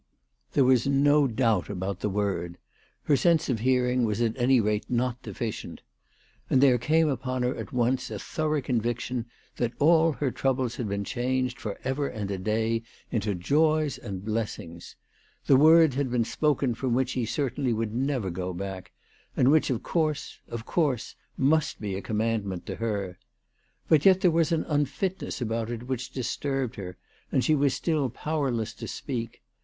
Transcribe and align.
There 0.53 0.63
was 0.65 0.87
no 0.87 1.27
doubt 1.27 1.69
about 1.69 1.99
the 1.99 2.09
word. 2.09 2.57
Her 3.03 3.15
sense 3.15 3.49
of 3.49 3.59
hearing 3.59 4.03
was 4.03 4.19
at 4.19 4.35
any 4.35 4.59
rate 4.59 4.85
not 4.89 5.21
deficient. 5.21 5.83
And] 6.49 6.59
there 6.59 6.79
came 6.79 7.07
upon 7.07 7.43
her 7.43 7.55
at 7.55 7.71
once 7.71 8.09
a 8.09 8.17
thorough 8.17 8.63
conviction 8.63 9.27
that 9.57 9.73
all 9.77 10.13
her 10.13 10.31
troubles 10.31 10.77
had 10.77 10.89
been 10.89 11.03
changed 11.03 11.59
for 11.61 11.77
ever 11.83 12.07
and 12.07 12.31
a 12.31 12.39
day 12.39 12.81
into 13.11 13.35
joys 13.35 13.99
and 13.99 14.25
blessings. 14.25 14.95
The 15.45 15.55
word 15.55 15.93
had 15.93 16.09
been 16.09 16.25
spoken 16.25 16.73
from 16.73 16.95
which 16.95 17.11
he 17.11 17.23
certainly 17.23 17.71
would 17.71 17.93
never 17.93 18.31
go 18.31 18.55
back, 18.55 18.93
and 19.37 19.51
which 19.51 19.69
of 19.69 19.83
course, 19.83 20.39
of 20.47 20.65
course, 20.65 21.15
must 21.37 21.79
be 21.79 21.93
a 21.93 22.01
commandment 22.01 22.65
to 22.65 22.77
her. 22.77 23.19
But 23.87 24.03
yet 24.07 24.21
there 24.21 24.31
was 24.31 24.51
an 24.51 24.63
unfitness 24.63 25.41
about 25.41 25.69
it 25.69 25.83
which 25.87 26.09
disturbed 26.11 26.75
her, 26.77 26.97
and 27.31 27.43
she 27.43 27.53
was 27.53 27.75
still 27.75 28.09
powerless 28.09 28.73
to 28.73 28.87
speak. 28.87 29.43